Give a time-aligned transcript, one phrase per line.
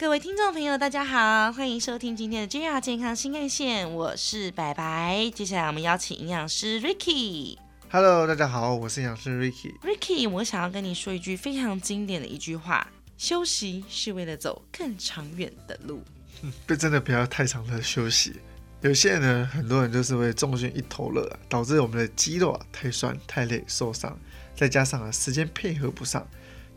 [0.00, 5.28] 各位听众朋友，大家好，欢迎收听今天的 JR 健康新干线，我是白白。
[5.34, 7.58] 接下来我们邀请营养师 Ricky。
[7.90, 9.76] Hello，大家好，我是营养师 Ricky。
[9.80, 16.00] Ricky，我想要跟你说一句非常经典的一句话：休息是为了走更长远的路。
[16.64, 18.36] 不真的不要太长的休息。
[18.82, 24.16] 有些人呢，很多人就是会重训一头热、啊，导致我们的肌肉啊太酸、太累、受伤，
[24.54, 26.24] 再加上啊时间配合不上，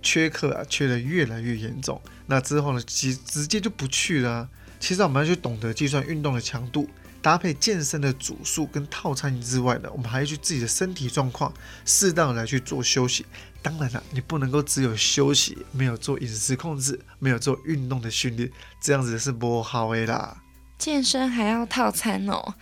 [0.02, 2.01] 缺课啊缺的越来越严重。
[2.27, 6.89] 那之后呢，直直接就不去了啊、其实我们要去懂得计算运动的强度，
[7.21, 11.54] 搭配健身的组数跟套餐之外呢，我们还要去自己的身体状况，
[11.86, 13.25] 适当的来去做休息。
[13.61, 18.50] 当然了，你不能够只有休息，没有做饮食控制，没有做运动的训练，
[18.81, 20.42] 这样子是不好的啦。
[20.79, 22.56] 健身还要套餐哦，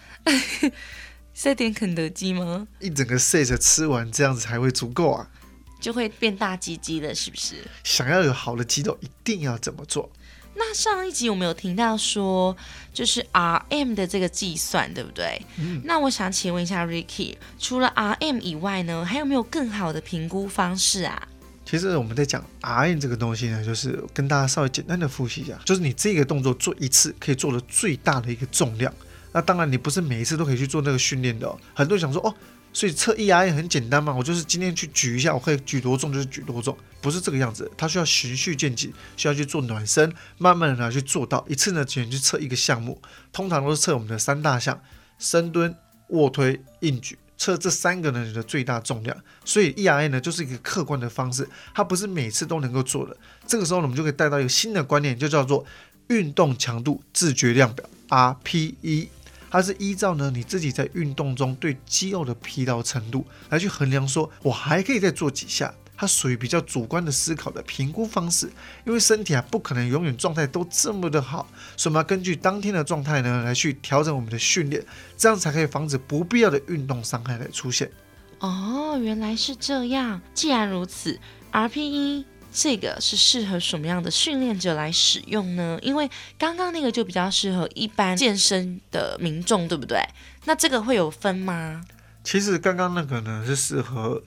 [1.33, 2.67] 在点肯德基吗？
[2.81, 5.29] 一整个 set 吃完，这样子才会足够啊！
[5.79, 7.55] 就会变大鸡鸡了，是不是？
[7.83, 10.09] 想要有好的肌肉，一定要怎么做？
[10.55, 12.55] 那上一集我们有听到说，
[12.93, 15.41] 就是 RM 的这个计算，对不对？
[15.57, 21.27] 嗯那我想请问一下 Ricky，除了 RM 以外呢，还有没有更好的评估方式啊？
[21.65, 28.93] 其实我们在讲 RM 这个东西呢，就是跟大家稍微简单的复习一下，就是你这个动作做一次可以做的最大的一个重量。
[29.31, 31.55] 那当然，你不是每一次都可以去做那个训练的哦。
[31.75, 32.33] 很多人想说，哦，
[32.71, 37.69] 所以测 ERA 很简单嘛，我就是今天去举一下，我可以举多重就是举多重，不是这个样子。
[37.75, 43.01] 它需要循序渐进，需要去做暖身，慢慢的呢去做到一次呢，只能去测一个项目，
[43.33, 44.79] 通常都是测我们的三大项：
[45.17, 45.75] 深蹲、
[46.09, 47.17] 卧推、硬举。
[47.37, 53.15] 测这三个呢你的最大重量，所以 ERA 呢就是一个客观的方式，它不是每次都能够做的。
[53.47, 55.65] 这个时候呢，我们就可以带到一个新的观念，就叫做
[56.09, 59.07] 运动强度自觉量表 RPE。
[59.49, 65.73] 它是依照呢你自己在运动中对肌肉的疲劳程度来去衡量，说我还可以再做几下。
[66.01, 68.49] 它属于比较主观的思考的评估方式，
[68.85, 74.81] 因为身体啊不可能永远状态都这么的好，所以我们要根据当天的状态呢来去调整我们的训练，
[75.17, 77.91] 这样才可以防止不必要的运动伤害来出现。
[78.39, 80.21] 哦，原来是这样。
[80.33, 81.19] 既然如此
[81.51, 85.79] ，RPE 这个是适合什么样的训练者来使用呢？
[85.81, 90.01] 因为刚刚那个就比较适合一般健身的民众，对不对？
[90.45, 91.83] 那这个会有分吗？
[92.23, 94.23] 其实刚刚那个呢是适合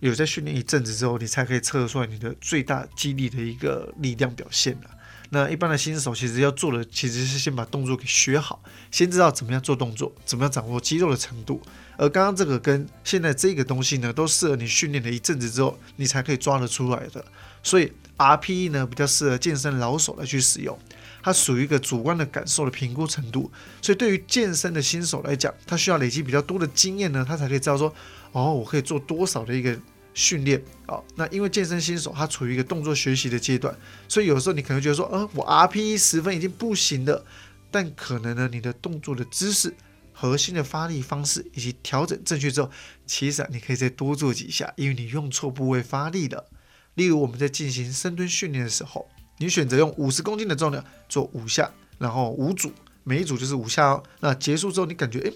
[0.00, 4.88] 有在训练一阵子之后，你才可以测出来你的最大肌力的一个力量表现的。
[5.34, 8.62] 那一般的新手其实要做的其实是先把动作给学好，
[8.92, 11.60] 先知道怎么样做动作，怎么样掌握肌肉的程度。
[11.96, 17.24] 而刚刚这个跟现在这个东西呢，都适合你训练了一阵子之后，你才可以抓得出来的。
[17.62, 20.78] 所以 RPE 呢比较适合健身老手来去使用，
[21.22, 23.50] 它属于一个主观的感受的评估程度。
[23.82, 27.92] 所以对于健身的新手来讲，他需要累积比较多的经验呢，他才可以知道说，
[28.32, 29.76] 哦，我可以做多少的一个
[30.14, 33.76] 训练啊、那因为健身新手他处于一个动作学习的阶段，
[34.08, 37.24] 所以有时候你可能觉得说，嗯，我 RPE 十分已经不行了，
[37.70, 39.74] 但可能呢，你的动作的姿势、
[40.12, 42.70] 核心的发力方式以及调整正确之后，
[43.06, 46.46] 其实啊，你可以再多做几下，因为你用错部位发力了。
[46.94, 49.08] 例如我们在进行深蹲训练的时候，
[49.38, 52.70] 你选择用五十公斤的重量做五下，然后五组，
[53.02, 54.02] 每一组就是五下哦。
[54.20, 55.32] 那结束之后，你感觉诶，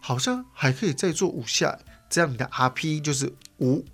[0.00, 3.84] 好像还可以再做五下，这样你的 RPE 就是五，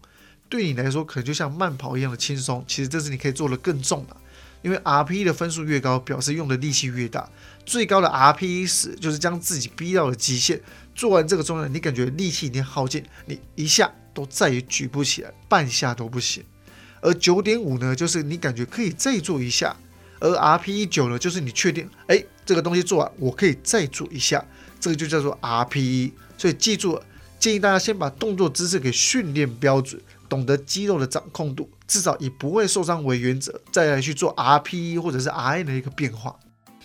[0.48, 2.64] 对你来说可能就像慢跑一样的轻松。
[2.66, 4.16] 其实这是你可以做的更重的，
[4.62, 7.28] 因为 RPE 的分数越高，表示用的力气越大。
[7.66, 10.60] 最高的 RPE 十就是将自己逼到了极限，
[10.94, 16.44] 做完这个重量，你感觉力气已经耗尽，你一下都再也举不起来，半下都不行。
[17.00, 19.76] 而九点五呢，就是你感觉可以再做一下，
[20.20, 24.44] 而 RPE 九呢，就是你确定，哎，这个东西做完，我可以再做一下，
[24.78, 26.12] 这个就叫做 RPE。
[26.36, 27.02] 所以记住了，
[27.44, 30.00] 建议大家先把动作姿势给训练标准，
[30.30, 36.36] 懂得肌肉的掌控度，至少以不会受伤为原则，再来去做 RPE 或者是 RM 的一个变化。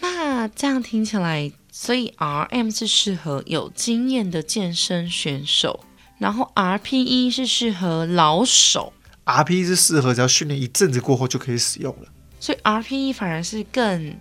[0.02, 5.80] 那这样听起来，所以 RM 是适合有经验的健身选手，
[6.18, 8.92] 然后 RPE 是适合老手。
[9.24, 12.10] RPE 是适合只要训练一阵子过后就可以使用了。
[12.42, 14.14] 所以 RPE 反而是更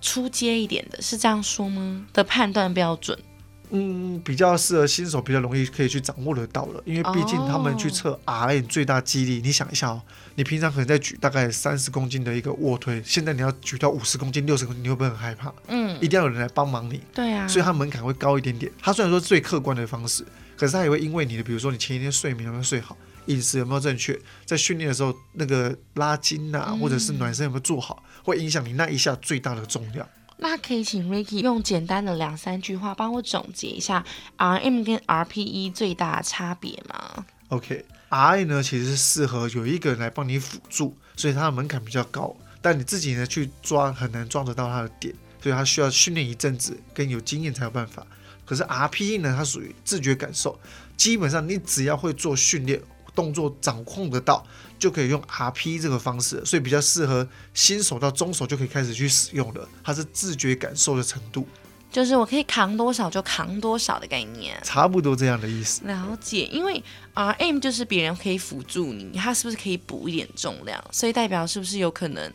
[0.00, 2.06] 出阶一点的，是这样说吗？
[2.12, 3.18] 的判断标准。
[3.72, 10.02] 嗯，比较适合新手，比较容易可以去掌握得到了，因为毕竟他们去测 RM 最大肌力，你想一下哦，
[10.34, 15.52] 你平常可能在举大概三十公斤的一个卧推，现在你要举到五十公斤、六十公斤，你会不会很害怕？
[15.68, 18.70] 嗯，一定要有人来帮忙你，对啊，所以它门槛会高一点点。
[18.80, 20.24] 它虽然说最客观的方式，
[20.56, 22.96] 可是它也会因为你的，比如说你前一天睡眠有没有睡好，
[23.26, 30.06] 饮食有没有正确，在训练的时候那个拉筋呐、嗯或者是暖身有没有做好，会影响你那一下最大的重量。
[30.42, 34.04] 那可以请 Ricky 用简单的两三句话帮我总结一下
[34.36, 42.36] RM 跟 RPE 最大的差别吗？OK，RI 呢其实是适合有一个人来帮你辅助，所以它的门槛比较高。
[42.60, 48.04] 但你自己呢去抓很难抓得到它的点，所以它需要训练一阵子，跟有经验才有办法。
[48.44, 50.58] 可是 RPE 呢，它属于自觉感受，
[50.96, 52.82] 基本上你只要会做训练，
[53.14, 54.44] 动作掌控得到，
[54.78, 59.66] 就可以用 RPE 这个方式，所以比较适合新手到中手就可以开始去使用的。
[59.84, 61.46] 它是自觉感受的程度，
[61.90, 64.58] 就是我可以扛多少就扛多少的概念。
[64.62, 65.84] 差不多这样的意思。
[65.84, 66.82] 了解，因为
[67.14, 70.82] RM 就是别人可以辅助你，他是不是可以补一点重量？
[70.90, 72.32] 所以代表是不是有可能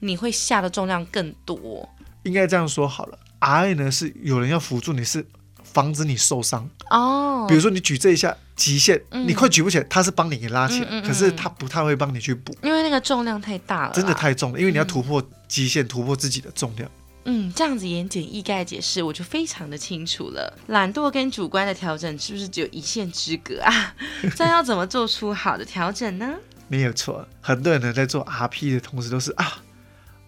[0.00, 1.88] 你会下的重量更多？
[2.24, 5.26] 应该这样说好了，RA 呢是有人要辅助你，是
[5.74, 6.66] 防止你受伤。
[6.88, 14.14] 哦，比如说你举这一下极限，嗯你快举不起来，他是帮你给拉起来，嗯嗯嗯可是他不太会帮你去补，因为那个重量太大了，真的。
[14.14, 16.90] 太重了，因为你要突破极限，突破自己的重量。
[17.26, 20.56] 嗯，这样子言简意赅解释，我就非常的清楚了。
[20.68, 23.94] 懒惰跟主观的调整是不是只有一线之隔啊？
[24.36, 26.34] 这样要怎么做出好的调整呢？
[26.68, 29.60] 没有错，很多人呢在做 RP 的同时都是啊，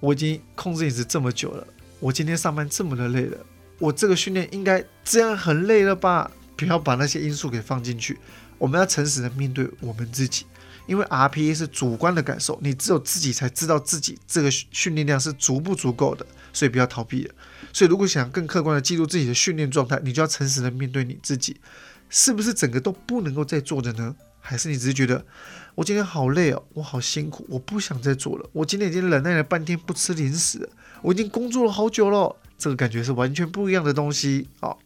[0.00, 1.66] 我已经控制饮食这么久了，
[2.00, 3.38] 我今天上班这么的累了，
[3.78, 6.30] 我这个训练应该这样很累了吧？
[6.56, 8.18] 不要把那些因素给放进去，
[8.56, 10.46] 我们要诚实的面对我们自己，
[10.86, 17.34] 因为 RPA 是主观的感受，你只有自己才知道自己这个训训练量是足不足够的，所以不要逃避了。
[17.72, 21.60] 所以如果想更客观的记录自己的训练状态，你就要诚实的面对你自己，
[22.08, 24.16] 是不是整个都不能够再做的呢？
[24.40, 25.26] 还是你只是觉得
[25.74, 28.48] 我今天好累哦，我好辛苦，我不想再做了。
[28.52, 30.66] 我今天已经忍耐了半天不吃零食，
[31.02, 34.76] 我已经工作了好久了，这个感觉是完全不一样的东西啊、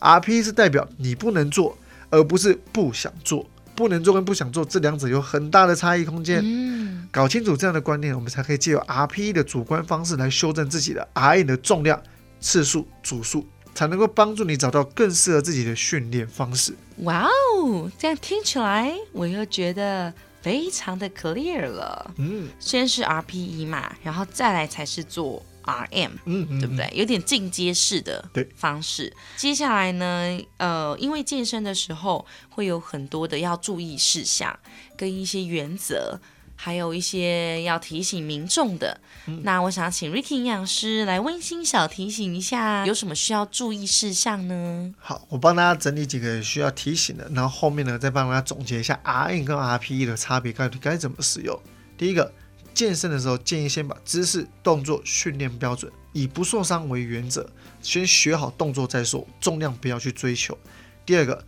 [0.00, 1.76] RP 是代表你不能做，
[2.10, 3.46] 而不是不想做。
[3.74, 6.40] 不能做跟不想做这两者有很大的差异空间。
[6.42, 12.02] 嗯，搞清楚这样的观念，我们才可以借由 RPE 的主观方式来修正自己的 RN 的重量、
[12.40, 13.46] 次数、组数，
[13.76, 16.74] 才能够帮助你找到更适合自己的训练方式。
[17.02, 22.12] 哇哦，这样听起来我又觉得非常的 clear 了。
[22.16, 26.10] 嗯先是 RPE 嘛，然后再来才是做 RM。
[26.24, 26.90] 嗯嗯，对不对？
[26.94, 29.14] 有点进阶式的对方式。
[29.36, 34.58] 接下来呢，呃，因为健身的时候会有很多的要注意事项
[34.96, 36.18] 跟一些原则，
[36.56, 39.00] 还有一些要提醒民众的。
[39.26, 44.94] 嗯那我想请 Ricky 营养师来温馨小提醒一下，有什么需要注意事项呢？
[44.98, 51.60] 好，我帮大家整理几个需要提醒的，然后后面呢再帮大家总结一下 RN 跟 RPE 的差别，到底该怎么使用。
[51.98, 52.32] 第一个，
[52.74, 57.50] 健身的时候建议先把姿势、动作训练标准，以不受伤为原则，
[57.82, 60.56] 先学好动作再说，重量不要去追求。
[61.04, 61.44] 第二个，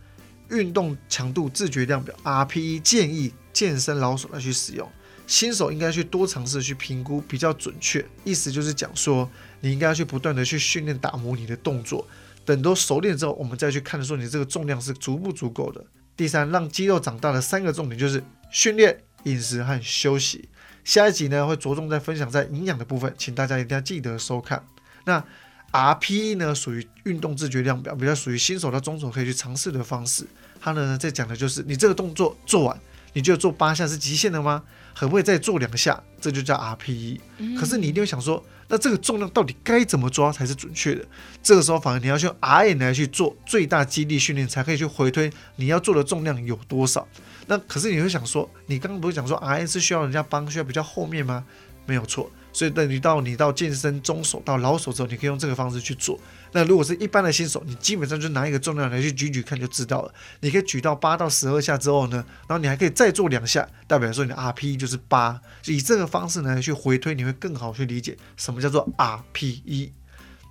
[0.49, 4.89] 运动强度自觉量表 RPE 建议健身老手来去使用，
[5.25, 8.05] 新手应该去多尝试去评估比较准确。
[8.25, 9.29] 意思就是讲说，
[9.61, 12.05] 你应该要去不断的去训练打磨你的动作，
[12.43, 15.85] 等都熟练之后，我们再去看说你这个重量是足不足够的。
[16.17, 18.21] 第三，让肌肉长大的三个重点就是
[18.51, 20.49] 训练、饮食和休息。
[20.83, 24.65] 下一集呢会着重在分享在营养的部分，请大家一定要记得收看。
[25.05, 25.23] 那
[25.71, 30.25] RPE 呢属于运动自觉量表，比较属于新手到中手可以去尝试的方式。
[30.59, 32.79] 它呢在讲的就是你这个动作做完，
[33.13, 34.63] 你觉得做八下是极限的吗？
[34.93, 36.01] 可不可以再做两下？
[36.19, 37.19] 这就叫 RPE。
[37.57, 41.05] 可是你一定会想说，那这个重量到底该怎么抓才是准确的？
[41.41, 47.07] 这个时候反而你要用 RN 来去做最大肌力训练，才可以去回推你要做的重量有多少。
[47.47, 51.43] 那可是你会想说，你刚刚不是讲说 RN 是需要人家帮，需要比较后面吗？
[51.85, 52.31] 没有错。
[52.53, 56.19] 所以等你到你到健身中手到老手之后，你可以用这个方式去做。
[56.51, 60.13] 那如果是一般的新手，你基本上就拿一个重量来去举举看就知道了。
[60.41, 65.39] 你可以举到八到十二下之后呢，然后你还可以再做两下，代表说你的 RPE 就是八。
[65.65, 69.91] 以这个方式呢去回推，你会更好去理解什么叫做 RPE。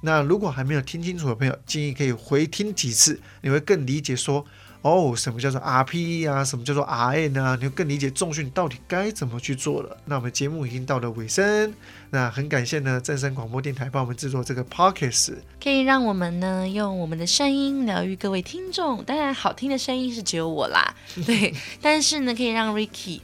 [0.02, 4.46] 那如果还没有听清楚的朋友，建议可以回听几次，你会更理解说，
[4.82, 9.96] 哦，什么叫做 RPE 啊，什么叫做 RN 啊，你就更理解重训到底该怎么去做了。
[10.06, 11.74] 那我们节目已经到了尾声，
[12.08, 15.34] 那很感谢呢正声广播电台帮我们制作这个 Pockets，。
[15.62, 19.04] 可以让我们呢用我们的声音疗愈各位听众。
[19.04, 20.94] 当然，好听的声音是只有我啦，
[21.26, 21.54] 对。
[21.82, 23.20] 但是呢，可以让 Ricky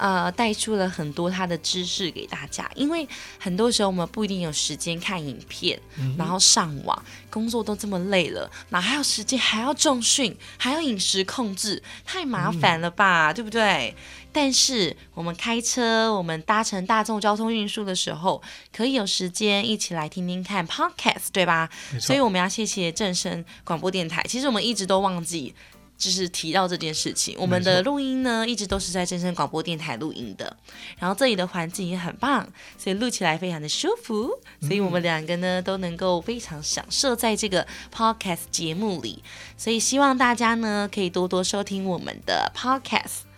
[0.00, 3.06] 呃带出了很多他的知识给大家，因为
[3.38, 5.78] 很多时候我们不一定有时间看影片，
[6.16, 13.94] 然后上网，工作都这么累了，哪还有时间还要重训，还要饮食控制，太麻烦了吧，对不对？
[14.32, 18.40] 但是我们开车，我们搭乘大众交通运输的时候，
[18.72, 21.68] 可以有时间一起来听听看 podcast，对吧？
[22.00, 24.24] 所以我们要谢谢正声广播电台。
[24.28, 25.54] 其实我们一直都忘记。
[26.00, 30.56] 就是提到这件事情，我们的录音呢，一直都是在真声广播电台录音的，
[30.98, 34.30] 然后这里的环境也很棒，所以录起来非常的舒服，
[34.62, 39.22] 所以我们两个呢都能够非常享受在这个 podcast 节目里，
[39.58, 43.28] 所以希望大家呢可以多多收听我们的 podcast。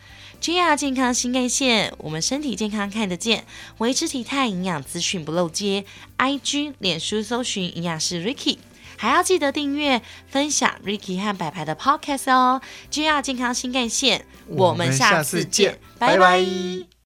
[0.40, 3.45] JR 健康新干线，我们身体健康看得见，
[3.78, 5.85] 维持体态营养资讯不漏接。
[6.19, 8.59] IG、脸书搜寻营养师 Ricky，
[8.96, 12.61] 还要记得订阅、分享 Ricky 和白白的 Podcast 哦。
[12.90, 16.91] G R 健康新干线，我们下次见，拜拜。